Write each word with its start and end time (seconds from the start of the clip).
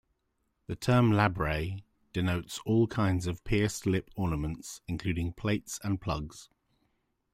The 0.65 0.75
term 0.75 1.11
labret 1.11 1.83
denotes 2.11 2.57
all 2.65 2.87
kinds 2.87 3.27
of 3.27 3.43
pierced-lip 3.43 4.09
ornaments, 4.15 4.81
including 4.87 5.31
plates 5.31 5.79
and 5.83 6.01
plugs. 6.01 6.49